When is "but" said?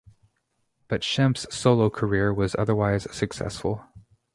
0.87-1.01